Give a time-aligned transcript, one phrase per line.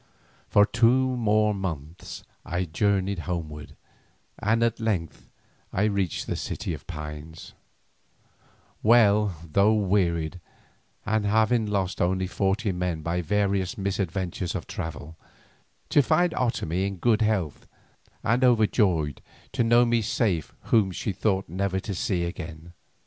[0.49, 3.75] For two more months I journeyed homeward
[4.39, 5.29] and at length
[5.71, 7.53] I reached the City of Pines,
[8.81, 10.39] well though wearied,
[11.05, 15.17] and having lost only forty men by various misadventures of travel,
[15.89, 17.67] to find Otomie in good health,
[18.23, 19.21] and overjoyed
[19.51, 22.73] to know me safe whom she thought never to see again.